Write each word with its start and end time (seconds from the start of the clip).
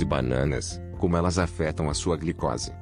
e 0.00 0.04
bananas, 0.04 0.80
como 0.98 1.16
elas 1.16 1.38
afetam 1.38 1.88
a 1.88 1.94
sua 1.94 2.16
glicose. 2.16 2.72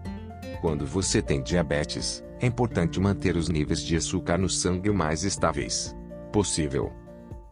Quando 0.60 0.84
você 0.84 1.22
tem 1.22 1.42
diabetes, 1.42 2.24
é 2.40 2.46
importante 2.46 2.98
manter 2.98 3.36
os 3.36 3.48
níveis 3.48 3.80
de 3.80 3.96
açúcar 3.96 4.36
no 4.36 4.48
sangue 4.48 4.90
o 4.90 4.94
mais 4.94 5.22
estáveis 5.22 5.94
possível. 6.28 6.92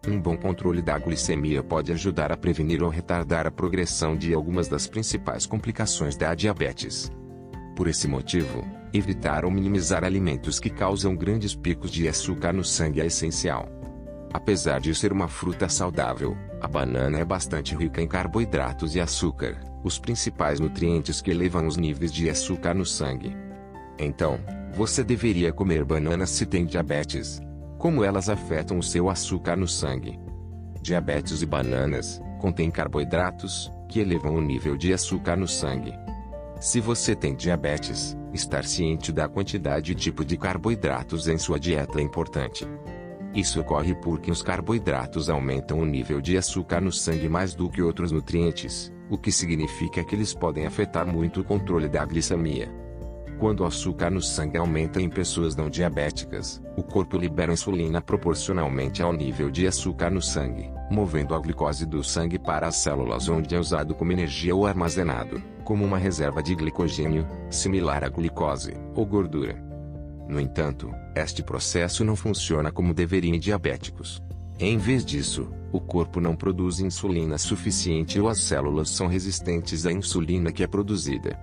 Um 0.07 0.21
bom 0.21 0.37
controle 0.37 0.81
da 0.81 0.99
glicemia 0.99 1.63
pode 1.63 1.91
ajudar 1.93 2.31
a 2.31 2.37
prevenir 2.37 2.83
ou 2.83 2.89
retardar 2.89 3.47
a 3.47 3.51
progressão 3.51 4.17
de 4.17 4.33
algumas 4.33 4.69
das 4.69 4.87
principais 4.87 5.47
complicações 5.47 6.17
da 6.17 6.35
diabetes. 6.35 7.11
Por 7.75 7.89
esse 7.89 8.07
motivo, 8.07 8.65
evitar 8.93 9.45
ou 9.45 9.51
minimizar 9.51 10.05
alimentos 10.05 10.61
que 10.61 10.71
causam 10.71 11.17
grandes 11.17 11.55
picos 11.55 11.91
de 11.91 12.07
açúcar 12.07 12.53
no 12.53 12.63
sangue 12.63 13.01
é 13.01 13.07
essencial. 13.07 13.69
Apesar 14.37 14.83
de 14.83 14.95
ser 14.95 15.15
uma 15.15 15.29
fruta 15.29 15.67
saudável, 15.67 16.37
a 16.61 16.69
banana 16.69 17.19
é 17.19 17.25
bastante 17.25 17.75
rica 17.75 18.03
em 18.03 18.07
carboidratos 18.07 18.95
e 18.95 19.01
açúcar, 19.01 19.59
os 19.83 19.99
principais 19.99 20.61
nutrientes 20.61 21.23
que 21.23 21.31
elevam 21.31 21.67
os 21.67 21.79
níveis 21.79 22.13
de 22.13 22.29
açúcar 22.29 22.75
no 22.75 22.85
sangue. 22.85 23.35
Então, 23.99 24.39
você 24.75 25.03
deveria 25.03 25.55
comer 25.55 25.87
bananas 25.87 26.29
se 26.29 26.45
tem 26.45 26.67
diabetes. 26.67 27.41
Como 27.79 28.05
elas 28.05 28.29
afetam 28.29 28.79
o 28.79 28.83
seu 28.83 29.09
açúcar 29.09 29.57
no 29.57 29.67
sangue? 29.67 30.21
Diabetes 30.83 31.41
e 31.41 31.47
bananas 31.47 32.21
contêm 32.39 32.71
carboidratos, 32.71 33.73
que 33.89 34.01
elevam 34.01 34.35
o 34.35 34.43
nível 34.43 34.77
de 34.77 34.93
açúcar 34.93 35.35
no 35.35 35.49
sangue. 35.49 35.95
Se 36.61 36.79
você 36.79 37.17
tem 37.17 37.35
diabetes, 37.35 38.15
estar 38.35 38.67
ciente 38.67 39.11
da 39.11 39.31
quantidade 39.31 39.93
e 39.93 39.95
tipo 39.95 40.23
de 40.23 40.37
carboidratos 40.37 41.27
em 41.27 41.39
sua 41.39 41.59
dieta 41.59 42.01
é 42.01 42.03
importante. 42.03 42.69
Isso 43.37 43.61
ocorre 43.61 43.95
porque 43.95 44.31
os 44.31 44.41
carboidratos 44.41 45.29
aumentam 45.29 45.79
o 45.79 45.85
nível 45.85 46.23
de 46.23 46.39
açúcar 46.39 46.81
no 46.81 46.91
sangue 46.91 47.29
mais 47.29 47.55
do 47.55 47.69
que 47.69 47.83
outros 47.83 48.11
nutrientes, 48.11 48.91
o 49.11 49.19
que 49.19 49.31
significa 49.31 50.03
que 50.03 50.15
eles 50.15 50.33
podem 50.33 50.67
afetar 50.67 51.07
muito 51.07 51.43
o 51.43 51.45
controle 51.45 51.87
da 51.87 52.03
glicemia. 52.07 52.73
Quando 53.39 53.61
o 53.61 53.67
açúcar 53.67 54.09
no 54.09 54.23
sangue 54.23 54.57
aumenta 54.57 55.03
em 55.03 55.11
pessoas 55.11 55.55
não 55.55 55.69
diabéticas, 55.69 56.63
o 56.79 56.83
corpo 56.83 57.19
libera 57.19 57.53
insulina 57.53 58.01
proporcionalmente 58.01 59.03
ao 59.03 59.13
nível 59.13 59.51
de 59.51 59.67
açúcar 59.67 60.11
no 60.11 60.23
sangue, 60.23 60.71
movendo 60.91 61.35
a 61.35 61.39
glicose 61.39 61.85
do 61.85 62.03
sangue 62.03 62.39
para 62.39 62.67
as 62.67 62.77
células 62.77 63.29
onde 63.29 63.55
é 63.55 63.59
usado 63.59 63.95
como 63.95 64.13
energia 64.13 64.57
ou 64.57 64.67
armazenado, 64.67 65.43
como 65.63 65.85
uma 65.85 65.99
reserva 65.99 66.43
de 66.43 66.55
glicogênio, 66.55 67.27
similar 67.51 68.03
à 68.03 68.09
glicose, 68.09 68.73
ou 68.95 69.05
gordura. 69.05 69.66
No 70.29 70.41
entanto, 70.41 70.91
este 71.15 71.43
processo 71.43 72.05
não 72.05 72.17
funciona 72.17 72.73
como 72.73 72.93
deveria 72.93 73.35
em 73.35 73.39
diabéticos. 73.39 74.23
Em 74.59 74.79
vez 74.79 75.05
disso, 75.05 75.49
o 75.71 75.81
corpo 75.81 76.21
não 76.21 76.35
produz 76.35 76.81
insulina 76.81 77.37
suficiente 77.37 78.19
ou 78.19 78.29
as 78.29 78.41
células 78.41 78.89
são 78.89 79.07
resistentes 79.07 79.85
à 79.85 79.93
insulina 79.93 80.51
que 80.51 80.63
é 80.63 80.67
produzida. 80.67 81.39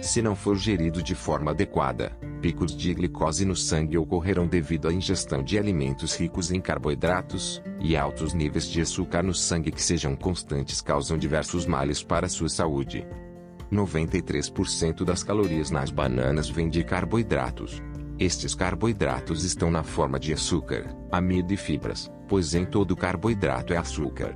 Se 0.00 0.22
não 0.22 0.34
for 0.34 0.56
gerido 0.56 1.02
de 1.02 1.14
forma 1.14 1.50
adequada, 1.50 2.16
picos 2.40 2.76
de 2.76 2.94
glicose 2.94 3.44
no 3.44 3.56
sangue 3.56 3.98
ocorrerão 3.98 4.46
devido 4.46 4.88
à 4.88 4.92
ingestão 4.92 5.42
de 5.42 5.58
alimentos 5.58 6.14
ricos 6.16 6.50
em 6.50 6.60
carboidratos, 6.60 7.62
e 7.80 7.96
altos 7.96 8.32
níveis 8.32 8.68
de 8.68 8.80
açúcar 8.80 9.22
no 9.22 9.34
sangue 9.34 9.70
que 9.70 9.82
sejam 9.82 10.14
constantes 10.16 10.80
causam 10.80 11.18
diversos 11.18 11.66
males 11.66 12.02
para 12.02 12.26
a 12.26 12.28
sua 12.28 12.48
saúde. 12.48 13.06
93% 13.70 15.04
das 15.04 15.22
calorias 15.22 15.70
nas 15.70 15.90
bananas 15.90 16.48
vêm 16.48 16.68
de 16.68 16.84
carboidratos. 16.84 17.82
Estes 18.18 18.54
carboidratos 18.54 19.44
estão 19.44 19.70
na 19.70 19.82
forma 19.82 20.18
de 20.18 20.32
açúcar, 20.32 20.86
amido 21.12 21.52
e 21.52 21.56
fibras, 21.56 22.10
pois 22.26 22.54
em 22.54 22.64
todo 22.64 22.96
carboidrato 22.96 23.74
é 23.74 23.76
açúcar. 23.76 24.34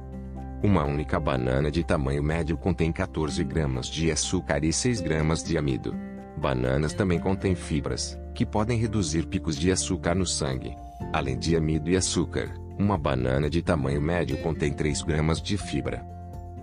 Uma 0.63 0.85
única 0.85 1.19
banana 1.19 1.71
de 1.71 1.83
tamanho 1.83 2.23
médio 2.23 2.59
contém 2.59 2.93
14 2.93 3.43
gramas 3.43 3.87
de 3.87 4.11
açúcar 4.11 4.63
e 4.63 4.71
6 4.71 5.01
gramas 5.01 5.43
de 5.43 5.57
amido. 5.57 5.97
Bananas 6.37 6.93
também 6.93 7.19
contêm 7.19 7.55
fibras, 7.55 8.19
que 8.35 8.45
podem 8.45 8.79
reduzir 8.79 9.27
picos 9.27 9.57
de 9.57 9.73
açúcar 9.73 10.15
no 10.15 10.27
sangue. 10.27 10.77
Além 11.11 11.39
de 11.39 11.57
amido 11.57 11.89
e 11.89 11.97
açúcar, 11.97 12.55
uma 12.79 12.99
banana 12.99 13.49
de 13.49 13.63
tamanho 13.63 14.03
médio 14.03 14.37
contém 14.43 14.75
3 14.75 15.01
gramas 15.01 15.41
de 15.41 15.57
fibra. 15.57 16.05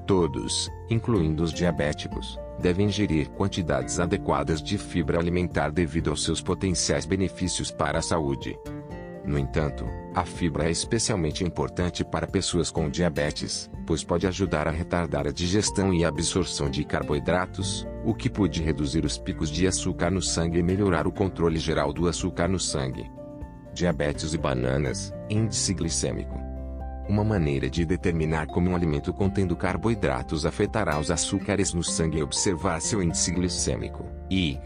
Todos, 0.07 0.72
incluindo 0.90 1.44
os 1.44 1.51
diabéticos, 1.51 2.40
devem 2.57 2.88
ingerir 2.88 3.29
quantidades 3.31 4.00
adequadas 4.00 4.63
de 4.63 4.78
fibra 4.78 5.19
alimentar 5.19 5.69
devido 5.69 6.09
aos 6.09 6.23
seus 6.23 6.41
potenciais 6.41 7.06
benefícios 7.06 7.72
para 7.72 8.00
a 8.00 8.01
saúde. 8.01 8.57
No 9.25 9.38
entanto, 9.38 9.84
a 10.16 10.23
fibra 10.23 10.69
é 10.69 10.72
especialmente 10.72 11.44
importante 11.44 12.06
para 12.06 12.25
pessoas 12.25 12.72
com 12.72 12.90
diabetes, 12.90 13.69
pois 13.85 14.01
pode 14.01 14.25
ajudar 14.25 14.66
a 14.66 14.72
retardar 14.72 15.28
a 15.28 15.31
digestão 15.31 15.94
e 15.94 16.06
a 16.06 16.07
absorção 16.07 16.69
de 16.69 16.85
carboidratos, 16.85 17.85
o 18.06 18.13
que 18.13 18.29
pode 18.29 18.63
reduzir 18.63 19.03
os 19.03 19.17
picos 19.17 19.50
de 19.50 19.67
açúcar 19.67 20.09
no 20.09 20.22
sangue 20.22 20.59
e 20.59 20.63
melhorar 20.63 21.06
o 21.06 21.12
controle 21.12 21.59
geral 21.59 21.91
do 21.91 22.07
açúcar 22.07 22.47
no 22.47 22.62
sangue. 22.62 23.12
Diabetes 23.73 24.34
e 24.34 24.38
bananas, 24.38 25.13
índice 25.29 25.73
glicêmico. 25.73 26.47
Uma 27.09 27.23
maneira 27.23 27.69
de 27.69 27.85
determinar 27.85 28.47
como 28.47 28.69
um 28.69 28.75
alimento 28.75 29.13
contendo 29.13 29.56
carboidratos 29.56 30.45
afetará 30.45 31.00
os 31.00 31.09
açúcares 31.09 31.73
no 31.73 31.81
sangue 31.81 32.19
é 32.19 32.23
observar 32.23 32.81
seu 32.81 33.01
índice 33.01 33.31
glicêmico. 33.31 34.06
I. 34.29 34.59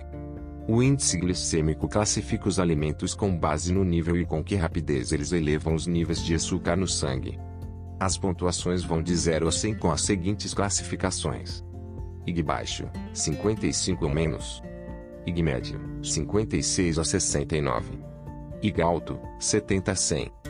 O 0.67 0.81
índice 0.81 1.19
glicêmico 1.19 1.87
classifica 1.87 2.47
os 2.47 2.59
alimentos 2.59 3.13
com 3.13 3.37
base 3.37 3.71
no 3.71 3.83
nível 3.83 4.17
e 4.17 4.25
com 4.25 4.43
que 4.43 4.55
rapidez 4.55 5.11
eles 5.11 5.31
elevam 5.31 5.75
os 5.75 5.85
níveis 5.85 6.23
de 6.23 6.33
açúcar 6.33 6.75
no 6.75 6.87
sangue. 6.87 7.39
As 7.99 8.17
pontuações 8.17 8.83
vão 8.83 9.03
de 9.03 9.15
0 9.15 9.47
a 9.47 9.51
100 9.51 9.75
com 9.75 9.91
as 9.91 10.01
seguintes 10.01 10.51
classificações. 10.51 11.63
IG 12.25 12.41
baixo, 12.41 12.89
55 13.13 14.05
ou 14.05 14.11
menos. 14.11 14.63
IG 15.27 15.43
médio, 15.43 15.79
56 16.01 16.97
a 16.97 17.03
69. 17.03 17.99
IG 18.63 18.81
alto, 18.81 19.19
70 19.39 19.91
a 19.91 19.95
100. 19.95 20.40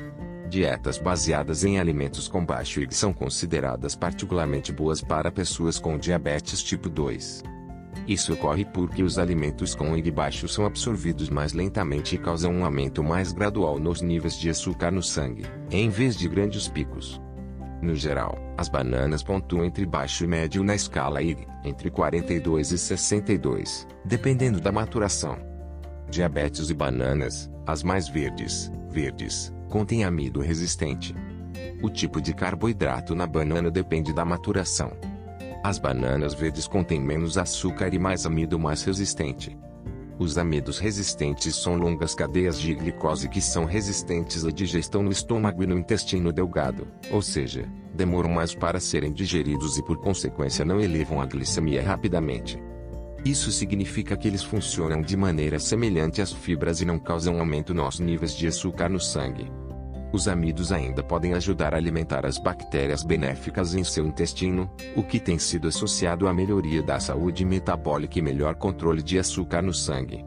Dietas 0.51 0.97
baseadas 0.97 1.63
em 1.63 1.79
alimentos 1.79 2.27
com 2.27 2.45
baixo 2.45 2.81
IG 2.81 2.93
são 2.93 3.13
consideradas 3.13 3.95
particularmente 3.95 4.69
boas 4.73 5.01
para 5.01 5.31
pessoas 5.31 5.79
com 5.79 5.97
diabetes 5.97 6.61
tipo 6.61 6.89
2. 6.89 7.41
Isso 8.05 8.33
ocorre 8.33 8.65
porque 8.65 9.01
os 9.01 9.17
alimentos 9.17 9.73
com 9.73 9.95
IG 9.95 10.11
baixo 10.11 10.49
são 10.49 10.65
absorvidos 10.65 11.29
mais 11.29 11.53
lentamente 11.53 12.15
e 12.15 12.17
causam 12.17 12.51
um 12.53 12.65
aumento 12.65 13.01
mais 13.01 13.31
gradual 13.31 13.79
nos 13.79 14.01
níveis 14.01 14.37
de 14.37 14.49
açúcar 14.49 14.91
no 14.91 15.01
sangue, 15.01 15.45
em 15.71 15.87
vez 15.87 16.17
de 16.17 16.27
grandes 16.27 16.67
picos. 16.67 17.21
No 17.81 17.95
geral, 17.95 18.37
as 18.57 18.67
bananas 18.67 19.23
pontuam 19.23 19.63
entre 19.63 19.85
baixo 19.85 20.25
e 20.25 20.27
médio 20.27 20.65
na 20.65 20.75
escala 20.75 21.21
IG, 21.21 21.47
entre 21.63 21.89
42 21.89 22.73
e 22.73 22.77
62, 22.77 23.87
dependendo 24.03 24.59
da 24.59 24.69
maturação. 24.69 25.37
Diabetes 26.09 26.69
e 26.69 26.73
bananas, 26.73 27.49
as 27.65 27.83
mais 27.83 28.09
verdes, 28.09 28.69
verdes, 28.89 29.53
contém 29.71 30.03
amido 30.03 30.41
resistente. 30.41 31.15
O 31.81 31.89
tipo 31.89 32.21
de 32.21 32.33
carboidrato 32.33 33.15
na 33.15 33.25
banana 33.25 33.71
depende 33.71 34.13
da 34.13 34.25
maturação. 34.25 34.91
As 35.63 35.79
bananas 35.79 36.33
verdes 36.33 36.67
contêm 36.67 36.99
menos 36.99 37.37
açúcar 37.37 37.93
e 37.93 37.97
mais 37.97 38.25
amido 38.25 38.59
mais 38.59 38.83
resistente. 38.83 39.57
Os 40.19 40.37
amidos 40.37 40.77
resistentes 40.77 41.55
são 41.55 41.75
longas 41.75 42.13
cadeias 42.13 42.59
de 42.59 42.75
glicose 42.75 43.29
que 43.29 43.39
são 43.41 43.63
resistentes 43.63 44.45
à 44.45 44.51
digestão 44.51 45.01
no 45.01 45.11
estômago 45.11 45.63
e 45.63 45.67
no 45.67 45.77
intestino 45.77 46.33
delgado, 46.33 46.85
ou 47.09 47.21
seja, 47.21 47.65
demoram 47.95 48.29
mais 48.29 48.53
para 48.53 48.79
serem 48.79 49.13
digeridos 49.13 49.77
e 49.77 49.83
por 49.83 49.97
consequência 49.97 50.65
não 50.65 50.81
elevam 50.81 51.21
a 51.21 51.25
glicemia 51.25 51.81
rapidamente. 51.81 52.61
Isso 53.23 53.51
significa 53.51 54.17
que 54.17 54.27
eles 54.27 54.43
funcionam 54.43 55.01
de 55.01 55.15
maneira 55.15 55.59
semelhante 55.59 56.21
às 56.21 56.33
fibras 56.33 56.81
e 56.81 56.85
não 56.85 56.99
causam 56.99 57.39
aumento 57.39 57.73
nos 57.73 57.99
níveis 57.99 58.35
de 58.35 58.47
açúcar 58.47 58.89
no 58.89 58.99
sangue. 58.99 59.60
Os 60.13 60.27
amidos 60.27 60.73
ainda 60.73 61.01
podem 61.01 61.33
ajudar 61.33 61.73
a 61.73 61.77
alimentar 61.77 62.25
as 62.25 62.37
bactérias 62.37 63.01
benéficas 63.01 63.73
em 63.73 63.83
seu 63.83 64.05
intestino, 64.05 64.69
o 64.95 65.03
que 65.03 65.19
tem 65.19 65.39
sido 65.39 65.69
associado 65.69 66.27
à 66.27 66.33
melhoria 66.33 66.83
da 66.83 66.99
saúde 66.99 67.45
metabólica 67.45 68.19
e 68.19 68.21
melhor 68.21 68.55
controle 68.55 69.01
de 69.01 69.17
açúcar 69.17 69.61
no 69.61 69.73
sangue. 69.73 70.25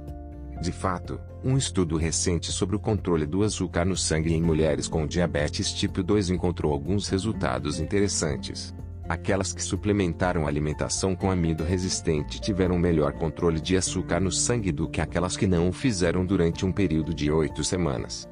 De 0.60 0.72
fato, 0.72 1.20
um 1.44 1.58
estudo 1.58 1.98
recente 1.98 2.50
sobre 2.50 2.74
o 2.74 2.78
controle 2.78 3.26
do 3.26 3.42
açúcar 3.42 3.84
no 3.84 3.96
sangue 3.96 4.32
em 4.32 4.40
mulheres 4.40 4.88
com 4.88 5.06
diabetes 5.06 5.70
tipo 5.70 6.02
2 6.02 6.30
encontrou 6.30 6.72
alguns 6.72 7.08
resultados 7.08 7.78
interessantes. 7.78 8.74
Aquelas 9.06 9.52
que 9.52 9.62
suplementaram 9.62 10.46
a 10.46 10.48
alimentação 10.48 11.14
com 11.14 11.30
amido 11.30 11.62
resistente 11.62 12.40
tiveram 12.40 12.78
melhor 12.78 13.12
controle 13.12 13.60
de 13.60 13.76
açúcar 13.76 14.18
no 14.18 14.32
sangue 14.32 14.72
do 14.72 14.88
que 14.88 15.02
aquelas 15.02 15.36
que 15.36 15.46
não 15.46 15.68
o 15.68 15.72
fizeram 15.72 16.24
durante 16.24 16.64
um 16.64 16.72
período 16.72 17.12
de 17.12 17.30
oito 17.30 17.62
semanas. 17.62 18.26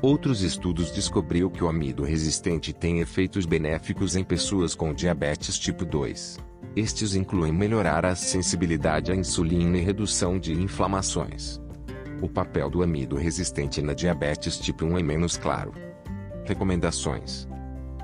Outros 0.00 0.42
estudos 0.42 0.92
descobriram 0.92 1.50
que 1.50 1.64
o 1.64 1.68
amido 1.68 2.04
resistente 2.04 2.72
tem 2.72 3.00
efeitos 3.00 3.44
benéficos 3.44 4.14
em 4.14 4.22
pessoas 4.22 4.72
com 4.72 4.94
diabetes 4.94 5.58
tipo 5.58 5.84
2. 5.84 6.38
Estes 6.76 7.16
incluem 7.16 7.52
melhorar 7.52 8.06
a 8.06 8.14
sensibilidade 8.14 9.10
à 9.10 9.16
insulina 9.16 9.76
e 9.76 9.80
redução 9.80 10.38
de 10.38 10.52
inflamações. 10.52 11.60
O 12.22 12.28
papel 12.28 12.70
do 12.70 12.84
amido 12.84 13.16
resistente 13.16 13.82
na 13.82 13.92
diabetes 13.92 14.56
tipo 14.58 14.84
1 14.84 14.98
é 14.98 15.02
menos 15.02 15.36
claro. 15.36 15.72
Recomendações: 16.44 17.48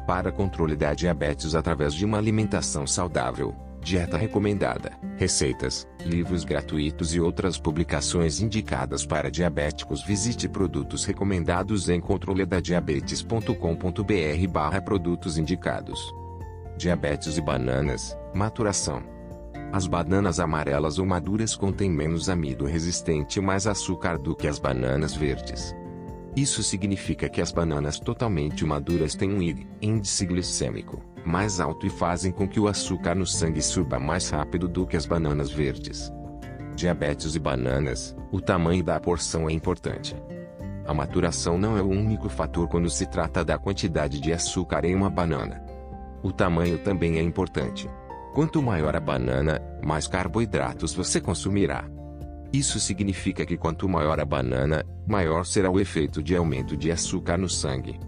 Para 0.05 0.33
controle 0.33 0.75
da 0.75 0.95
diabetes 0.95 1.55
através 1.55 1.95
de 1.95 2.05
uma 2.05 2.19
alimentação 2.19 2.89
saudável, 2.89 3.55
dieta 3.85 4.17
recomendada, 4.17 4.99
receitas, 5.17 5.87
livros 6.05 6.43
gratuitos 6.43 7.15
e 7.15 7.21
outras 7.21 7.59
publicações 7.59 8.41
indicadas 8.41 9.05
para 9.05 9.31
diabéticos. 9.31 10.03
Visite 10.03 10.49
produtos 10.49 11.05
recomendados 11.05 11.91
em 11.91 12.01
controledadiabetes.com.br 12.01 14.49
barra 14.51 14.81
produtos 14.81 15.37
indicados. 15.37 16.01
Diabetes 16.77 17.37
e 17.37 17.43
bananas, 17.43 18.17
maturação. 18.35 19.03
As 19.71 19.87
bananas 19.87 20.41
amarelas 20.41 20.99
ou 20.99 21.05
maduras 21.05 21.55
contêm 21.55 21.91
menos 21.91 22.29
amido 22.29 22.65
resistente 22.65 23.39
e 23.39 23.43
mais 23.43 23.67
açúcar 23.67 24.19
do 24.19 24.35
que 24.35 24.49
as 24.49 24.59
bananas 24.59 25.15
verdes. 25.15 25.77
Isso 26.37 26.65
significa 26.65 27.29
que 27.29 27.41
as 27.41 27.53
bananas 27.53 28.01
totalmente 28.01 28.65
maduras 28.65 29.15
têm 29.15 29.33
um 29.33 29.41
IG, 29.41 29.69
índice 29.81 30.27
glicêmico, 30.27 31.01
mais 31.25 31.61
alto 31.61 31.87
e 31.87 31.91
fazem 31.91 32.33
com 32.33 32.49
que 32.49 32.59
o 32.59 32.67
açúcar 32.67 33.15
no 33.15 33.25
sangue 33.25 33.63
suba 33.63 34.01
mais 34.01 34.31
rápido 34.31 34.67
do 34.67 34.85
que 34.85 34.97
as 34.97 35.07
bananas 35.07 35.51
verdes. 35.51 36.13
Diabetes 36.75 37.37
e 37.37 37.39
bananas, 37.39 38.17
o 38.33 38.41
tamanho 38.41 38.83
da 38.83 38.99
porção 38.99 39.49
é 39.49 39.53
importante. 39.53 40.17
A 40.85 40.93
maturação 40.93 41.57
não 41.57 41.79
é 41.79 41.83
o 41.83 41.89
único 41.89 42.29
fator 42.29 42.67
quando 42.69 42.91
se 42.91 43.07
trata 43.07 43.45
da 43.45 43.57
quantidade 43.57 44.21
de 44.21 44.33
açúcar 44.33 44.85
em 44.85 44.95
uma 44.95 45.09
banana. 45.09 45.65
O 46.21 46.33
tamanho 46.33 46.79
também 46.79 47.17
é 47.17 47.23
importante. 47.23 47.89
Quanto 48.35 48.61
maior 48.61 48.97
a 48.97 49.01
banana, 49.01 49.63
mais 49.85 50.09
carboidratos 50.09 50.93
você 50.93 51.21
consumirá. 51.21 51.85
Isso 52.55 52.79
significa 52.79 53.45
que 53.45 53.57
quanto 53.57 53.89
maior 53.89 54.21
a 54.21 54.25
banana, 54.25 54.87
maior 55.09 55.45
será 55.45 55.69
o 55.69 55.81
efeito 55.81 56.23
de 56.23 56.37
aumento 56.37 56.77
de 56.77 56.93
açúcar 56.93 57.37
no 57.37 57.49
sangue. 57.49 57.99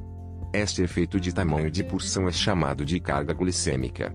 Este 0.52 0.82
efeito 0.82 1.18
de 1.18 1.34
tamanho 1.34 1.68
de 1.68 1.82
porção 1.82 2.28
é 2.28 2.30
chamado 2.30 2.84
de 2.84 3.00
carga 3.00 3.34
glicêmica. 3.34 4.14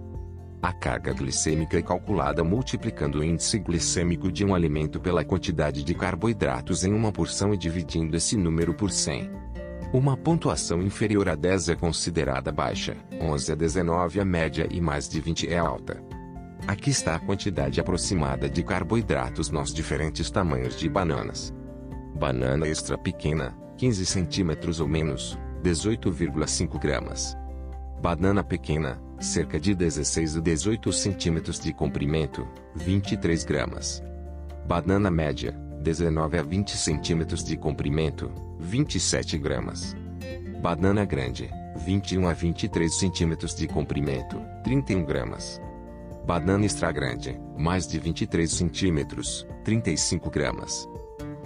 A 0.62 0.72
carga 0.72 1.12
glicêmica 1.12 1.78
é 1.78 1.82
calculada 1.82 2.46
multiplicando 2.46 3.20
o 3.20 3.24
índice 3.26 3.60
glicêmico 3.60 4.32
de 4.32 4.46
um 4.46 4.56
alimento 4.56 5.02
pela 5.02 5.26
quantidade 5.26 5.84
de 5.84 5.94
carboidratos 5.94 6.86
em 6.86 6.94
uma 6.94 7.12
porção 7.12 7.54
e 7.54 7.58
dividindo 7.58 8.16
esse 8.16 8.38
número 8.38 8.74
por 8.74 8.90
100. 8.90 9.30
Uma 9.92 10.16
pontuação 10.16 10.82
inferior 10.82 11.28
a 11.28 11.36
10 11.36 11.68
é 11.68 11.76
considerada 11.76 12.54
baixa, 12.54 12.96
11 13.20 13.52
a 13.52 13.56
19 13.56 14.22
a 14.22 14.24
média 14.24 14.66
e 14.72 14.80
mais 14.80 15.10
de 15.10 15.20
20 15.20 15.50
é 15.50 15.58
alta. 15.58 16.11
Aqui 16.68 16.92
está 16.92 17.16
a 17.16 17.20
quantidade 17.20 17.80
aproximada 17.80 18.50
de 18.50 18.64
carboidratos 18.64 19.50
nos 19.50 19.74
diferentes 19.74 20.30
tamanhos 20.30 20.78
de 20.78 20.88
bananas. 20.88 21.54
Banana 22.16 22.68
extra 22.68 22.98
pequena, 22.98 23.58
15 23.78 24.06
centímetros 24.06 24.80
ou 24.80 24.88
menos, 24.88 25.38
18,5 25.64 26.80
gramas. 26.80 27.36
Banana 28.02 28.44
pequena, 28.44 29.02
cerca 29.20 29.60
de 29.60 29.74
16 29.74 30.38
a 30.38 30.40
18 30.40 30.94
centímetros 30.94 31.60
de 31.60 31.74
comprimento, 31.74 32.48
23 32.76 33.44
gramas. 33.44 34.04
Banana 34.68 35.10
média, 35.10 35.52
19 35.82 36.38
a 36.38 36.44
20 36.44 36.78
centímetros 36.78 37.44
de 37.44 37.58
comprimento, 37.58 38.32
27 38.60 39.38
gramas. 39.40 39.96
Banana 40.62 41.06
grande, 41.06 41.50
21 41.86 42.28
a 42.28 42.34
23 42.34 42.94
centímetros 42.94 43.56
de 43.56 43.68
comprimento, 43.68 44.40
31 44.64 45.04
gramas. 45.06 45.60
Banana 46.32 46.66
extra 46.66 46.90
grande, 46.94 47.38
mais 47.58 47.86
de 47.86 48.00
23 48.00 48.50
centímetros, 48.50 49.46
35 49.66 50.30
gramas. 50.30 50.88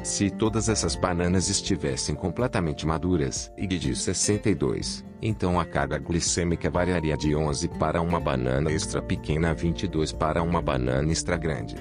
Se 0.03 0.29
todas 0.29 0.69
essas 0.69 0.95
bananas 0.95 1.49
estivessem 1.49 2.13
completamente 2.13 2.85
maduras, 2.85 3.51
e 3.57 3.65
de 3.65 3.95
62, 3.95 5.03
então 5.23 5.59
a 5.59 5.65
carga 5.65 5.97
glicêmica 5.97 6.69
variaria 6.69 7.17
de 7.17 7.35
11 7.35 7.67
para 7.79 7.99
uma 7.99 8.19
banana 8.19 8.71
extra 8.71 9.01
pequena 9.01 9.49
a 9.49 9.53
22 9.55 10.11
para 10.11 10.43
uma 10.43 10.61
banana 10.61 11.11
extra 11.11 11.35
grande. 11.35 11.75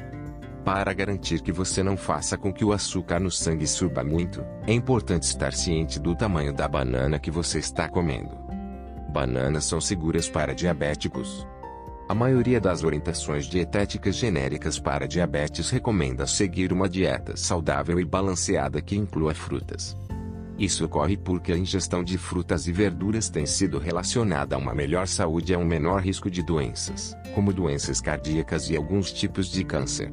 Para 0.64 0.90
garantir 0.94 1.42
que 1.42 1.52
você 1.52 1.82
não 1.82 1.98
faça 1.98 2.38
com 2.38 2.50
que 2.50 2.64
o 2.64 2.72
açúcar 2.72 3.20
no 3.20 3.30
sangue 3.30 3.66
suba 3.66 4.02
muito, 4.02 4.42
é 4.66 4.72
importante 4.72 5.24
estar 5.24 5.52
ciente 5.52 6.00
do 6.00 6.16
tamanho 6.16 6.54
da 6.54 6.66
banana 6.66 7.18
que 7.18 7.30
você 7.30 7.58
está 7.58 7.86
comendo. 7.86 8.34
Bananas 9.10 9.64
são 9.66 9.78
seguras 9.78 10.26
para 10.26 10.54
diabéticos, 10.54 11.46
a 12.06 12.14
maioria 12.14 12.60
das 12.60 12.84
orientações 12.84 13.46
dietéticas 13.46 14.14
genéricas 14.14 14.78
para 14.78 15.08
diabetes 15.08 15.70
recomenda 15.70 16.26
seguir 16.26 16.70
uma 16.70 16.86
dieta 16.86 17.34
saudável 17.34 17.98
e 17.98 18.04
balanceada 18.04 18.82
que 18.82 18.94
inclua 18.94 19.34
frutas. 19.34 19.96
Isso 20.58 20.84
ocorre 20.84 21.16
porque 21.16 21.50
a 21.50 21.56
ingestão 21.56 22.04
de 22.04 22.18
frutas 22.18 22.68
e 22.68 22.72
verduras 22.72 23.28
tem 23.28 23.46
sido 23.46 23.78
relacionada 23.78 24.54
a 24.54 24.58
uma 24.58 24.74
melhor 24.74 25.08
saúde 25.08 25.52
e 25.52 25.54
a 25.54 25.58
um 25.58 25.64
menor 25.64 26.02
risco 26.02 26.30
de 26.30 26.42
doenças, 26.42 27.16
como 27.34 27.52
doenças 27.52 28.00
cardíacas 28.00 28.68
e 28.68 28.76
alguns 28.76 29.10
tipos 29.10 29.50
de 29.50 29.64
câncer. 29.64 30.12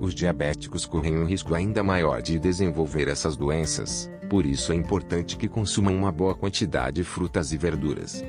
Os 0.00 0.14
diabéticos 0.14 0.84
correm 0.84 1.16
um 1.16 1.24
risco 1.24 1.54
ainda 1.54 1.82
maior 1.82 2.20
de 2.20 2.38
desenvolver 2.38 3.06
essas 3.06 3.36
doenças, 3.36 4.10
por 4.28 4.44
isso 4.44 4.72
é 4.72 4.74
importante 4.74 5.36
que 5.36 5.48
consumam 5.48 5.96
uma 5.96 6.10
boa 6.10 6.34
quantidade 6.34 6.96
de 6.96 7.04
frutas 7.04 7.52
e 7.52 7.56
verduras. 7.56 8.24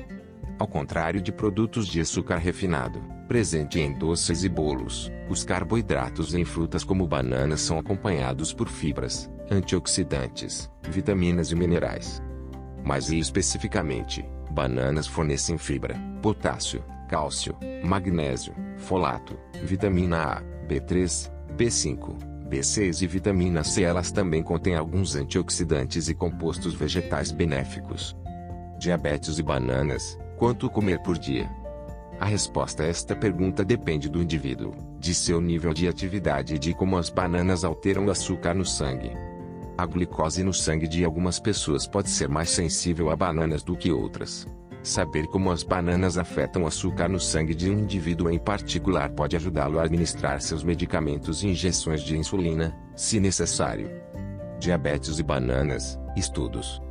Ao 0.62 0.68
contrário 0.68 1.20
de 1.20 1.32
produtos 1.32 1.88
de 1.88 2.00
açúcar 2.00 2.36
refinado, 2.36 3.02
presente 3.26 3.80
em 3.80 3.92
doces 3.92 4.44
e 4.44 4.48
bolos, 4.48 5.10
os 5.28 5.42
carboidratos 5.42 6.36
em 6.36 6.44
frutas 6.44 6.84
como 6.84 7.04
bananas 7.04 7.62
são 7.62 7.80
acompanhados 7.80 8.52
por 8.52 8.68
fibras, 8.68 9.28
antioxidantes, 9.50 10.70
vitaminas 10.88 11.50
e 11.50 11.56
minerais. 11.56 12.22
Mais 12.84 13.10
especificamente, 13.10 14.24
bananas 14.52 15.08
fornecem 15.08 15.58
fibra, 15.58 15.96
potássio, 16.22 16.84
cálcio, 17.08 17.56
magnésio, 17.84 18.54
folato, 18.76 19.36
vitamina 19.64 20.34
A, 20.34 20.42
B3, 20.68 21.28
B5, 21.56 22.16
B6 22.48 23.02
e 23.02 23.06
vitamina 23.08 23.64
C. 23.64 23.82
Elas 23.82 24.12
também 24.12 24.44
contêm 24.44 24.76
alguns 24.76 25.16
antioxidantes 25.16 26.08
e 26.08 26.14
compostos 26.14 26.72
vegetais 26.72 27.32
benéficos. 27.32 28.16
Diabetes 28.78 29.38
e 29.38 29.42
bananas, 29.42 30.18
Quanto 30.42 30.68
comer 30.68 30.98
por 30.98 31.16
dia? 31.16 31.48
A 32.18 32.24
resposta 32.24 32.82
a 32.82 32.86
esta 32.88 33.14
pergunta 33.14 33.64
depende 33.64 34.08
do 34.08 34.20
indivíduo, 34.20 34.74
de 34.98 35.14
seu 35.14 35.40
nível 35.40 35.72
de 35.72 35.86
atividade 35.86 36.56
e 36.56 36.58
de 36.58 36.74
como 36.74 36.98
as 36.98 37.08
bananas 37.08 37.62
alteram 37.62 38.06
o 38.06 38.10
açúcar 38.10 38.52
no 38.52 38.64
sangue. 38.64 39.12
A 39.78 39.86
glicose 39.86 40.42
no 40.42 40.52
sangue 40.52 40.88
de 40.88 41.04
algumas 41.04 41.38
pessoas 41.38 41.86
pode 41.86 42.10
ser 42.10 42.28
mais 42.28 42.50
sensível 42.50 43.08
a 43.08 43.14
bananas 43.14 43.62
do 43.62 43.76
que 43.76 43.92
outras. 43.92 44.44
Saber 44.82 45.28
como 45.28 45.48
as 45.48 45.62
bananas 45.62 46.18
afetam 46.18 46.64
o 46.64 46.66
açúcar 46.66 47.08
no 47.08 47.20
sangue 47.20 47.54
de 47.54 47.70
um 47.70 47.78
indivíduo 47.78 48.28
em 48.28 48.38
particular 48.40 49.10
pode 49.10 49.36
ajudá-lo 49.36 49.78
a 49.78 49.84
administrar 49.84 50.40
seus 50.40 50.64
medicamentos 50.64 51.44
e 51.44 51.50
injeções 51.50 52.02
de 52.02 52.18
insulina, 52.18 52.76
se 52.96 53.20
necessário. 53.20 53.88
Diabetes 54.58 55.20
e 55.20 55.22
bananas, 55.22 55.96
estudos. 56.16 56.82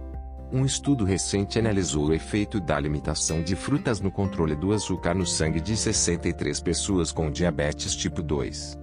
Um 0.54 0.66
estudo 0.66 1.06
recente 1.06 1.58
analisou 1.58 2.08
o 2.08 2.14
efeito 2.14 2.60
da 2.60 2.78
limitação 2.78 3.42
de 3.42 3.56
frutas 3.56 4.02
no 4.02 4.12
controle 4.12 4.54
do 4.54 4.74
açúcar 4.74 5.14
no 5.14 5.26
sangue 5.26 5.62
de 5.62 5.78
63 5.78 6.60
pessoas 6.60 7.10
com 7.10 7.32
diabetes 7.32 7.96
tipo 7.96 8.22
2. 8.22 8.78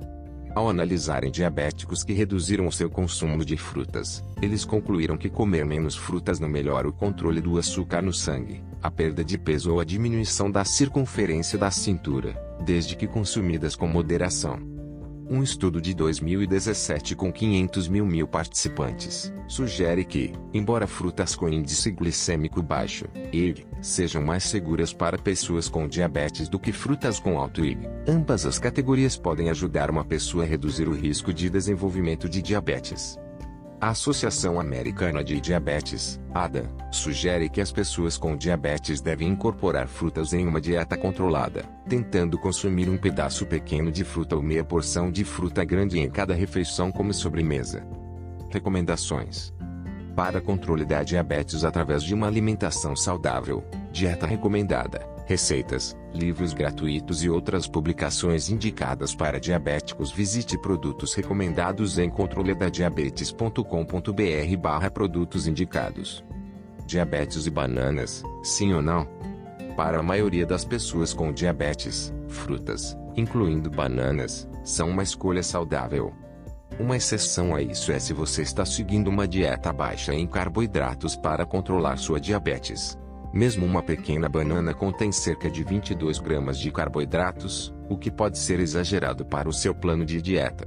Ao 0.54 0.70
analisarem 0.70 1.30
diabéticos 1.30 2.02
que 2.02 2.14
reduziram 2.14 2.66
o 2.66 2.72
seu 2.72 2.88
consumo 2.88 3.44
de 3.44 3.58
frutas, 3.58 4.24
eles 4.40 4.64
concluíram 4.64 5.18
que 5.18 5.28
comer 5.28 5.66
menos 5.66 5.94
frutas 5.94 6.40
não 6.40 6.48
melhora 6.48 6.88
o 6.88 6.92
controle 6.92 7.42
do 7.42 7.58
açúcar 7.58 8.00
no 8.00 8.14
sangue, 8.14 8.64
a 8.82 8.90
perda 8.90 9.22
de 9.22 9.36
peso 9.36 9.70
ou 9.70 9.78
a 9.78 9.84
diminuição 9.84 10.50
da 10.50 10.64
circunferência 10.64 11.58
da 11.58 11.70
cintura, 11.70 12.32
desde 12.64 12.96
que 12.96 13.06
consumidas 13.06 13.76
com 13.76 13.86
moderação. 13.86 14.77
Um 15.30 15.42
estudo 15.42 15.78
de 15.78 15.92
2017 15.92 17.14
com 17.14 17.30
500 17.30 17.86
mil 17.86 18.06
mil 18.06 18.26
participantes 18.26 19.30
sugere 19.46 20.02
que, 20.02 20.32
embora 20.54 20.86
frutas 20.86 21.36
com 21.36 21.50
índice 21.50 21.90
glicêmico 21.90 22.62
baixo, 22.62 23.04
IG, 23.30 23.66
sejam 23.82 24.22
mais 24.22 24.44
seguras 24.44 24.94
para 24.94 25.18
pessoas 25.18 25.68
com 25.68 25.86
diabetes 25.86 26.48
do 26.48 26.58
que 26.58 26.72
frutas 26.72 27.20
com 27.20 27.38
alto 27.38 27.62
IG, 27.62 27.86
ambas 28.06 28.46
as 28.46 28.58
categorias 28.58 29.18
podem 29.18 29.50
ajudar 29.50 29.90
uma 29.90 30.04
pessoa 30.04 30.44
a 30.44 30.46
reduzir 30.46 30.88
o 30.88 30.94
risco 30.94 31.32
de 31.34 31.50
desenvolvimento 31.50 32.26
de 32.26 32.40
diabetes. 32.40 33.18
A 33.80 33.90
Associação 33.90 34.58
Americana 34.58 35.22
de 35.22 35.40
Diabetes, 35.40 36.18
ADA, 36.34 36.68
sugere 36.90 37.48
que 37.48 37.60
as 37.60 37.70
pessoas 37.70 38.18
com 38.18 38.36
diabetes 38.36 39.00
devem 39.00 39.28
incorporar 39.28 39.86
frutas 39.86 40.32
em 40.32 40.48
uma 40.48 40.60
dieta 40.60 40.96
controlada, 40.96 41.62
tentando 41.88 42.36
consumir 42.36 42.88
um 42.88 42.98
pedaço 42.98 43.46
pequeno 43.46 43.92
de 43.92 44.02
fruta 44.02 44.34
ou 44.34 44.42
meia 44.42 44.64
porção 44.64 45.12
de 45.12 45.22
fruta 45.22 45.64
grande 45.64 45.96
em 46.00 46.10
cada 46.10 46.34
refeição 46.34 46.90
como 46.90 47.14
sobremesa. 47.14 47.86
Recomendações: 48.50 49.54
Para 50.16 50.40
controle 50.40 50.84
da 50.84 51.04
diabetes 51.04 51.62
através 51.62 52.02
de 52.02 52.12
uma 52.14 52.26
alimentação 52.26 52.96
saudável, 52.96 53.64
dieta 53.92 54.26
recomendada. 54.26 55.06
Receitas, 55.24 55.96
livros 56.14 56.52
gratuitos 56.52 57.22
e 57.22 57.30
outras 57.30 57.66
publicações 57.66 58.50
indicadas 58.50 59.14
para 59.14 59.38
diabéticos. 59.38 60.10
Visite 60.10 60.58
produtos 60.58 61.14
recomendados 61.14 61.98
em 61.98 62.10
controledadiabetes.com.br 62.10 64.56
barra 64.60 64.90
produtos 64.90 65.46
indicados. 65.46 66.24
Diabetes 66.86 67.46
e 67.46 67.50
bananas, 67.50 68.22
sim 68.42 68.72
ou 68.72 68.82
não? 68.82 69.06
Para 69.76 70.00
a 70.00 70.02
maioria 70.02 70.44
das 70.44 70.64
pessoas 70.64 71.12
com 71.12 71.32
diabetes, 71.32 72.12
frutas, 72.26 72.96
incluindo 73.16 73.70
bananas, 73.70 74.48
são 74.64 74.90
uma 74.90 75.02
escolha 75.02 75.42
saudável. 75.42 76.12
Uma 76.78 76.96
exceção 76.96 77.54
a 77.54 77.62
isso 77.62 77.90
é 77.90 77.98
se 77.98 78.12
você 78.12 78.42
está 78.42 78.64
seguindo 78.64 79.08
uma 79.08 79.26
dieta 79.26 79.72
baixa 79.72 80.14
em 80.14 80.26
carboidratos 80.26 81.16
para 81.16 81.44
controlar 81.44 81.96
sua 81.96 82.20
diabetes. 82.20 82.96
Mesmo 83.32 83.66
uma 83.66 83.82
pequena 83.82 84.28
banana 84.28 84.72
contém 84.72 85.12
cerca 85.12 85.50
de 85.50 85.62
22 85.62 86.18
gramas 86.18 86.58
de 86.58 86.70
carboidratos, 86.70 87.74
o 87.88 87.96
que 87.96 88.10
pode 88.10 88.38
ser 88.38 88.58
exagerado 88.58 89.24
para 89.24 89.48
o 89.48 89.52
seu 89.52 89.74
plano 89.74 90.04
de 90.04 90.22
dieta. 90.22 90.66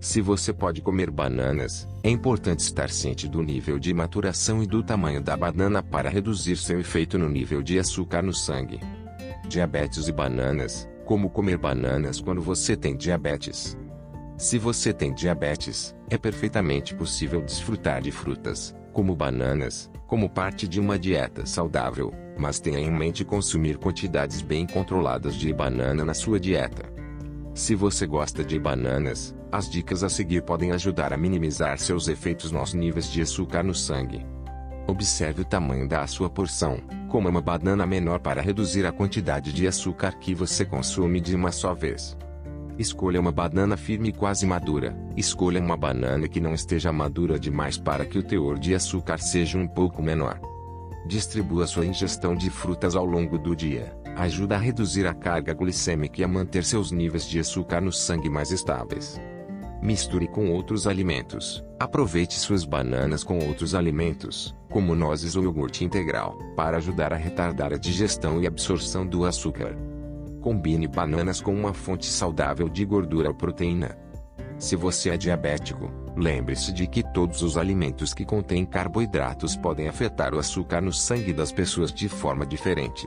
Se 0.00 0.20
você 0.20 0.52
pode 0.52 0.80
comer 0.80 1.10
bananas, 1.10 1.86
é 2.02 2.10
importante 2.10 2.60
estar 2.60 2.90
ciente 2.90 3.28
do 3.28 3.40
nível 3.40 3.78
de 3.78 3.94
maturação 3.94 4.62
e 4.62 4.66
do 4.66 4.82
tamanho 4.82 5.22
da 5.22 5.36
banana 5.36 5.80
para 5.80 6.10
reduzir 6.10 6.56
seu 6.56 6.80
efeito 6.80 7.16
no 7.18 7.28
nível 7.28 7.62
de 7.62 7.78
açúcar 7.78 8.20
no 8.20 8.32
sangue. 8.32 8.80
Diabetes 9.48 10.08
e 10.08 10.12
bananas: 10.12 10.88
como 11.04 11.30
comer 11.30 11.56
bananas 11.56 12.20
quando 12.20 12.40
você 12.40 12.76
tem 12.76 12.96
diabetes? 12.96 13.78
Se 14.36 14.58
você 14.58 14.92
tem 14.92 15.14
diabetes, 15.14 15.94
é 16.10 16.18
perfeitamente 16.18 16.94
possível 16.94 17.40
desfrutar 17.40 18.02
de 18.02 18.10
frutas, 18.10 18.74
como 18.92 19.16
bananas, 19.16 19.90
como 20.06 20.28
parte 20.28 20.68
de 20.68 20.78
uma 20.78 20.98
dieta 20.98 21.46
saudável, 21.46 22.12
mas 22.38 22.60
tenha 22.60 22.78
em 22.78 22.90
mente 22.90 23.24
consumir 23.24 23.78
quantidades 23.78 24.42
bem 24.42 24.66
controladas 24.66 25.34
de 25.34 25.52
banana 25.52 26.04
na 26.04 26.14
sua 26.14 26.38
dieta. 26.38 26.92
Se 27.54 27.74
você 27.74 28.06
gosta 28.06 28.44
de 28.44 28.58
bananas, 28.58 29.34
as 29.50 29.68
dicas 29.70 30.02
a 30.02 30.08
seguir 30.08 30.42
podem 30.42 30.72
ajudar 30.72 31.12
a 31.12 31.16
minimizar 31.16 31.78
seus 31.78 32.08
efeitos 32.08 32.50
nos 32.50 32.72
níveis 32.72 33.10
de 33.10 33.20
açúcar 33.20 33.62
no 33.62 33.74
sangue. 33.74 34.26
Observe 34.86 35.42
o 35.42 35.44
tamanho 35.44 35.86
da 35.86 36.06
sua 36.06 36.28
porção, 36.28 36.78
coma 37.08 37.30
uma 37.30 37.40
banana 37.40 37.86
menor 37.86 38.18
para 38.20 38.40
reduzir 38.40 38.86
a 38.86 38.92
quantidade 38.92 39.52
de 39.52 39.66
açúcar 39.66 40.18
que 40.18 40.34
você 40.34 40.64
consome 40.64 41.20
de 41.20 41.36
uma 41.36 41.52
só 41.52 41.74
vez. 41.74 42.16
Escolha 42.82 43.20
uma 43.20 43.30
banana 43.30 43.76
firme 43.76 44.08
e 44.08 44.12
quase 44.12 44.44
madura. 44.44 44.92
Escolha 45.16 45.60
uma 45.60 45.76
banana 45.76 46.26
que 46.26 46.40
não 46.40 46.52
esteja 46.52 46.90
madura 46.90 47.38
demais 47.38 47.78
para 47.78 48.04
que 48.04 48.18
o 48.18 48.24
teor 48.24 48.58
de 48.58 48.74
açúcar 48.74 49.18
seja 49.18 49.56
um 49.56 49.68
pouco 49.68 50.02
menor. 50.02 50.40
Distribua 51.06 51.68
sua 51.68 51.86
ingestão 51.86 52.34
de 52.34 52.50
frutas 52.50 52.96
ao 52.96 53.06
longo 53.06 53.38
do 53.38 53.54
dia. 53.54 53.96
Ajuda 54.16 54.56
a 54.56 54.58
reduzir 54.58 55.06
a 55.06 55.14
carga 55.14 55.54
glicêmica 55.54 56.20
e 56.20 56.24
a 56.24 56.28
manter 56.28 56.64
seus 56.64 56.90
níveis 56.90 57.24
de 57.24 57.38
açúcar 57.38 57.80
no 57.80 57.92
sangue 57.92 58.28
mais 58.28 58.50
estáveis. 58.50 59.16
Misture 59.80 60.26
com 60.26 60.50
outros 60.50 60.88
alimentos. 60.88 61.64
Aproveite 61.78 62.34
suas 62.34 62.64
bananas 62.64 63.22
com 63.22 63.38
outros 63.46 63.76
alimentos, 63.76 64.56
como 64.68 64.96
nozes 64.96 65.36
ou 65.36 65.44
iogurte 65.44 65.84
integral, 65.84 66.36
para 66.56 66.78
ajudar 66.78 67.12
a 67.12 67.16
retardar 67.16 67.72
a 67.72 67.78
digestão 67.78 68.42
e 68.42 68.46
absorção 68.46 69.06
do 69.06 69.24
açúcar. 69.24 69.91
Combine 70.42 70.88
bananas 70.88 71.40
com 71.40 71.54
uma 71.54 71.72
fonte 71.72 72.06
saudável 72.06 72.68
de 72.68 72.84
gordura 72.84 73.28
ou 73.28 73.34
proteína. 73.34 73.96
Se 74.58 74.74
você 74.74 75.10
é 75.10 75.16
diabético, 75.16 75.88
lembre-se 76.16 76.72
de 76.72 76.88
que 76.88 77.02
todos 77.12 77.42
os 77.42 77.56
alimentos 77.56 78.12
que 78.12 78.24
contêm 78.24 78.66
carboidratos 78.66 79.56
podem 79.56 79.88
afetar 79.88 80.34
o 80.34 80.40
açúcar 80.40 80.80
no 80.80 80.92
sangue 80.92 81.32
das 81.32 81.52
pessoas 81.52 81.92
de 81.92 82.08
forma 82.08 82.44
diferente. 82.44 83.06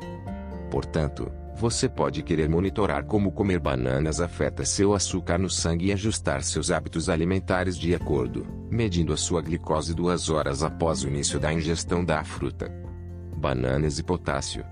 Portanto, 0.72 1.30
você 1.58 1.90
pode 1.90 2.24
querer 2.24 2.48
monitorar 2.48 3.04
como 3.04 3.32
comer 3.32 3.60
bananas 3.60 4.22
afeta 4.22 4.64
seu 4.64 4.94
açúcar 4.94 5.38
no 5.38 5.50
sangue 5.50 5.88
e 5.88 5.94
ajustar 5.94 6.42
seus 6.42 6.72
hábitos 6.72 7.10
alimentares 7.10 7.78
de 7.78 7.94
acordo, 7.94 8.48
medindo 8.72 9.12
a 9.12 9.18
sua 9.18 9.42
glicose 9.42 9.94
duas 9.94 10.30
horas 10.30 10.64
após 10.64 11.04
o 11.04 11.10
início 11.10 11.38
da 11.38 11.54
ingestão 11.54 12.04
da 12.04 12.24
fruta. 12.24 12.72
Bananas 13.38 14.00
e 14.00 14.04
potássio. 14.04 14.66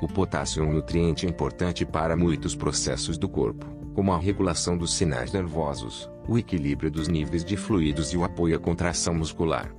O 0.00 0.08
potássio 0.08 0.62
é 0.62 0.66
um 0.66 0.72
nutriente 0.72 1.26
importante 1.26 1.86
para 1.86 2.16
muitos 2.16 2.54
processos 2.54 3.16
do 3.16 3.28
corpo, 3.28 3.66
como 3.94 4.12
a 4.12 4.18
regulação 4.18 4.76
dos 4.76 4.94
sinais 4.94 5.32
nervosos, 5.32 6.10
o 6.28 6.36
equilíbrio 6.36 6.90
dos 6.90 7.08
níveis 7.08 7.44
de 7.44 7.56
fluidos 7.56 8.12
e 8.12 8.16
o 8.16 8.24
apoio 8.24 8.56
à 8.56 8.58
contração 8.58 9.14
muscular. 9.14 9.72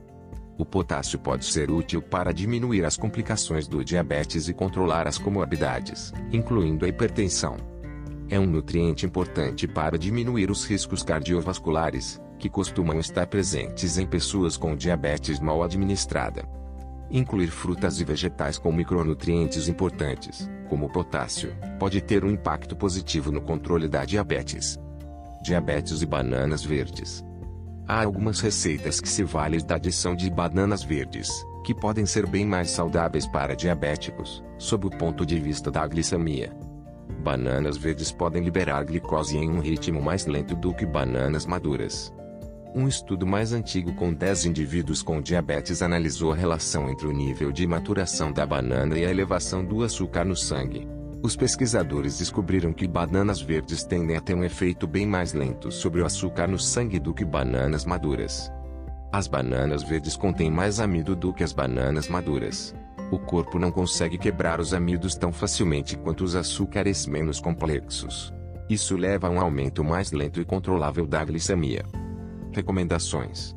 O 0.57 0.65
potássio 0.65 1.19
pode 1.19 1.43
ser 1.45 1.69
útil 1.69 2.01
para 2.01 2.33
diminuir 2.33 2.85
as 2.85 2.95
complicações 2.95 3.67
do 3.67 3.83
diabetes 3.83 4.47
e 4.47 4.53
controlar 4.53 5.05
as 5.05 5.17
comorbidades, 5.17 6.13
incluindo 6.31 6.85
a 6.85 6.87
hipertensão. 6.87 7.57
É 8.29 8.39
um 8.39 8.45
nutriente 8.45 9.05
importante 9.05 9.67
para 9.67 9.97
diminuir 9.97 10.49
os 10.49 10.65
riscos 10.65 11.03
cardiovasculares, 11.03 12.21
que 12.39 12.49
costumam 12.49 12.99
estar 12.99 13.27
presentes 13.27 13.97
em 13.97 14.07
pessoas 14.07 14.55
com 14.55 14.75
diabetes 14.75 15.39
mal 15.39 15.61
administrada. 15.61 16.47
Incluir 17.15 17.47
frutas 17.47 18.01
e 18.01 18.03
vegetais 18.03 18.57
com 18.57 18.73
micronutrientes 18.73 19.69
importantes, 19.69 20.51
como 20.67 20.91
potássio, 20.91 21.55
pode 21.79 22.01
ter 22.01 22.25
um 22.25 22.29
impacto 22.29 22.75
positivo 22.75 23.31
no 23.31 23.39
controle 23.39 23.87
da 23.87 24.03
diabetes. 24.03 24.77
Diabetes 25.41 26.01
e 26.01 26.05
bananas 26.05 26.65
verdes. 26.65 27.23
Há 27.87 28.03
algumas 28.03 28.41
receitas 28.41 28.99
que 28.99 29.07
se 29.07 29.23
valem 29.23 29.65
da 29.65 29.75
adição 29.75 30.13
de 30.13 30.29
bananas 30.29 30.83
verdes, 30.83 31.29
que 31.63 31.73
podem 31.73 32.05
ser 32.05 32.27
bem 32.27 32.45
mais 32.45 32.69
saudáveis 32.69 33.25
para 33.25 33.55
diabéticos, 33.55 34.43
sob 34.57 34.87
o 34.87 34.89
ponto 34.89 35.25
de 35.25 35.39
vista 35.39 35.71
da 35.71 35.87
glicemia. 35.87 36.51
Bananas 37.23 37.77
verdes 37.77 38.11
podem 38.11 38.43
liberar 38.43 38.83
glicose 38.83 39.37
em 39.37 39.49
um 39.49 39.61
ritmo 39.61 40.01
mais 40.01 40.25
lento 40.25 40.53
do 40.53 40.73
que 40.73 40.85
bananas 40.85 41.45
maduras. 41.45 42.13
Um 42.77 42.89
estudo 42.89 43.25
mais 43.25 43.53
antigo 43.53 43.93
com 43.93 44.13
10 44.13 44.47
indivíduos 44.47 45.01
com 45.01 45.21
diabetes 45.21 45.81
analisou 45.81 46.33
a 46.33 46.35
relação 46.35 46.89
entre 46.89 47.07
o 47.07 47.11
nível 47.13 47.49
de 47.49 47.65
maturação 47.65 48.33
da 48.33 48.45
banana 48.45 48.99
e 48.99 49.05
a 49.05 49.09
elevação 49.09 49.63
do 49.63 49.81
açúcar 49.81 50.25
no 50.25 50.35
sangue. 50.35 50.85
Os 51.23 51.37
pesquisadores 51.37 52.17
descobriram 52.17 52.73
que 52.73 52.85
bananas 52.85 53.41
verdes 53.41 53.85
tendem 53.85 54.17
a 54.17 54.19
ter 54.19 54.33
um 54.33 54.43
efeito 54.43 54.85
bem 54.85 55.07
mais 55.07 55.31
lento 55.31 55.71
sobre 55.71 56.01
o 56.01 56.05
açúcar 56.05 56.47
no 56.47 56.59
sangue 56.59 56.99
do 56.99 57.13
que 57.13 57.23
bananas 57.23 57.85
maduras. 57.85 58.51
As 59.09 59.25
bananas 59.25 59.81
verdes 59.81 60.17
contêm 60.17 60.51
mais 60.51 60.81
amido 60.81 61.15
do 61.15 61.33
que 61.33 61.45
as 61.45 61.53
bananas 61.53 62.09
maduras. 62.09 62.75
O 63.09 63.17
corpo 63.17 63.57
não 63.57 63.71
consegue 63.71 64.17
quebrar 64.17 64.59
os 64.59 64.73
amidos 64.73 65.15
tão 65.15 65.31
facilmente 65.31 65.95
quanto 65.95 66.25
os 66.25 66.35
açúcares 66.35 67.07
menos 67.07 67.39
complexos. 67.39 68.33
Isso 68.69 68.97
leva 68.97 69.27
a 69.27 69.31
um 69.31 69.39
aumento 69.39 69.81
mais 69.81 70.11
lento 70.11 70.41
e 70.41 70.45
controlável 70.45 71.07
da 71.07 71.23
glicemia. 71.23 71.85
Recomendações: 72.55 73.55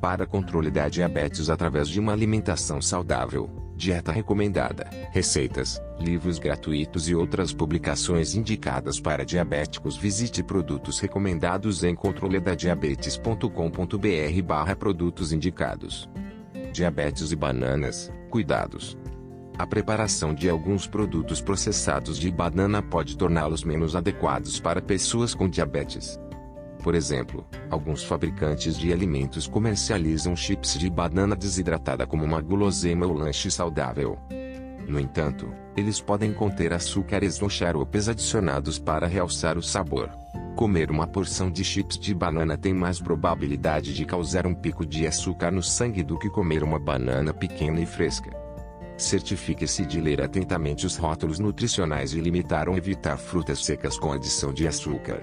Para 0.00 0.24
controle 0.24 0.70
da 0.70 0.88
diabetes 0.88 1.50
através 1.50 1.88
de 1.88 1.98
uma 1.98 2.12
alimentação 2.12 2.80
saudável, 2.80 3.50
dieta 3.74 4.12
recomendada, 4.12 4.88
receitas, 5.10 5.82
livros 5.98 6.38
gratuitos 6.38 7.08
e 7.08 7.16
outras 7.16 7.52
publicações 7.52 8.36
indicadas 8.36 9.00
para 9.00 9.24
diabéticos. 9.24 9.96
Visite 9.96 10.44
produtos 10.44 11.00
recomendados 11.00 11.82
em 11.82 11.96
controledadiabetes.com.br/barra 11.96 14.76
produtos 14.76 15.32
indicados. 15.32 16.08
Diabetes 16.72 17.32
e 17.32 17.36
bananas, 17.36 18.12
cuidados. 18.30 18.96
A 19.58 19.66
preparação 19.66 20.32
de 20.32 20.48
alguns 20.48 20.86
produtos 20.86 21.40
processados 21.40 22.16
de 22.16 22.30
banana 22.30 22.80
pode 22.80 23.16
torná-los 23.16 23.64
menos 23.64 23.96
adequados 23.96 24.60
para 24.60 24.80
pessoas 24.80 25.34
com 25.34 25.48
diabetes. 25.48 26.20
Por 26.88 26.94
exemplo, 26.94 27.46
alguns 27.68 28.02
fabricantes 28.02 28.74
de 28.74 28.90
alimentos 28.90 29.46
comercializam 29.46 30.34
chips 30.34 30.78
de 30.78 30.88
banana 30.88 31.36
desidratada 31.36 32.06
como 32.06 32.24
uma 32.24 32.40
guloseima 32.40 33.04
ou 33.04 33.12
lanche 33.12 33.50
saudável. 33.50 34.18
No 34.88 34.98
entanto, 34.98 35.52
eles 35.76 36.00
podem 36.00 36.32
conter 36.32 36.72
açúcares 36.72 37.42
ou 37.42 37.50
xaropes 37.50 38.08
adicionados 38.08 38.78
para 38.78 39.06
realçar 39.06 39.58
o 39.58 39.62
sabor. 39.62 40.08
Comer 40.56 40.90
uma 40.90 41.06
porção 41.06 41.50
de 41.50 41.62
chips 41.62 41.98
de 41.98 42.14
banana 42.14 42.56
tem 42.56 42.72
mais 42.72 42.98
probabilidade 42.98 43.92
de 43.92 44.06
causar 44.06 44.46
um 44.46 44.54
pico 44.54 44.86
de 44.86 45.06
açúcar 45.06 45.50
no 45.50 45.62
sangue 45.62 46.02
do 46.02 46.18
que 46.18 46.30
comer 46.30 46.62
uma 46.62 46.78
banana 46.78 47.34
pequena 47.34 47.82
e 47.82 47.84
fresca. 47.84 48.30
Certifique-se 48.96 49.84
de 49.84 50.00
ler 50.00 50.22
atentamente 50.22 50.86
os 50.86 50.96
rótulos 50.96 51.38
nutricionais 51.38 52.14
e 52.14 52.20
limitar 52.22 52.66
ou 52.66 52.78
evitar 52.78 53.18
frutas 53.18 53.62
secas 53.62 53.98
com 53.98 54.10
adição 54.10 54.54
de 54.54 54.66
açúcar. 54.66 55.22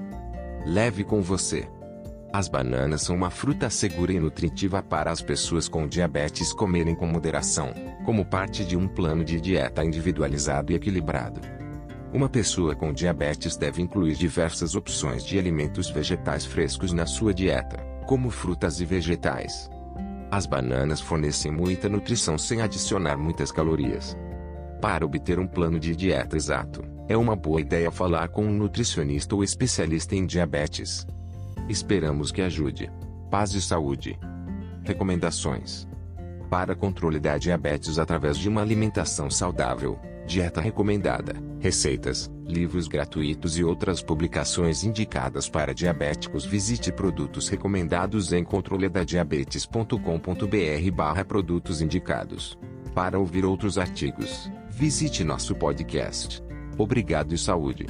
Leve 0.66 1.04
com 1.04 1.22
você. 1.22 1.70
As 2.34 2.50
bananas 2.50 3.04
são 3.04 3.16
uma 3.16 3.30
fruta 3.30 3.70
segura 3.70 4.12
e 4.12 4.20
nutritiva 4.20 4.82
para 4.82 5.12
as 5.12 5.22
pessoas 5.22 5.70
com 5.70 5.88
diabetes 5.88 6.52
comerem 6.52 6.96
com 6.96 7.06
moderação, 7.06 7.72
como 8.04 8.26
parte 8.26 8.66
de 8.66 8.76
um 8.76 8.88
plano 8.88 9.24
de 9.24 9.40
dieta 9.40 9.86
individualizado 9.86 10.72
e 10.72 10.76
equilibrado. 10.76 11.40
Uma 12.12 12.28
pessoa 12.28 12.76
com 12.76 12.92
diabetes 12.92 13.56
deve 13.56 13.80
incluir 13.80 14.16
diversas 14.16 14.74
opções 14.74 15.24
de 15.24 15.38
alimentos 15.38 15.92
vegetais 15.92 16.46
frescos 16.46 16.92
na 16.92 17.06
sua 17.06 17.32
dieta, 17.32 17.78
como 18.08 18.32
frutas 18.32 18.82
e 18.82 18.86
vegetais. 18.86 19.70
As 20.32 20.48
bananas 20.48 21.00
fornecem 21.00 21.52
muita 21.52 21.88
nutrição 21.88 22.40
sem 22.40 22.64
adicionar 22.64 23.18
muitas 23.18 23.52
calorias. 23.52 24.18
Para 24.82 25.06
obter 25.06 25.38
um 25.38 25.46
plano 25.46 25.80
de 25.80 25.96
dieta 25.96 26.36
exato, 26.36 26.95
é 27.08 27.16
uma 27.16 27.36
boa 27.36 27.62
ideia 27.62 27.92
falar 27.92 28.30
com 28.30 28.46
um 28.46 28.52
nutricionista 28.52 29.36
ou 29.36 29.44
especialista 29.44 30.16
em 30.16 30.26
diabetes. 30.26 31.06
Esperamos 31.70 32.32
que 32.32 32.42
ajude. 32.42 32.92
Paz 33.30 33.54
e 33.54 33.62
saúde. 33.62 34.18
Recomendações: 34.84 35.88
Para 36.50 36.76
controle 36.76 37.20
da 37.20 37.38
diabetes 37.38 38.00
através 38.00 38.38
de 38.38 38.50
uma 38.50 38.62
alimentação 38.62 39.30
saudável, 39.30 40.00
dieta 40.26 40.62
recomendada, 40.62 41.36
receitas, 41.60 42.32
livros 42.48 42.88
gratuitos 42.88 43.58
e 43.58 43.64
outras 43.64 44.02
publicações 44.02 44.84
indicadas 44.84 45.50
para 45.50 45.74
diabéticos. 45.74 46.46
Visite 46.46 46.92
produtos 46.92 47.50
recomendados 47.50 48.34
em 48.34 48.44
controledadiabetes.com.br 48.44 50.92
barra 50.94 51.26
produtos 51.26 51.82
indicados. 51.82 52.58
Para 52.94 53.20
ouvir 53.20 53.44
outros 53.44 53.78
artigos, 53.78 54.50
visite 54.70 55.24
nosso 55.24 55.56
podcast. 55.56 56.45
Obrigado 56.78 57.34
e 57.34 57.38
saúde. 57.38 57.86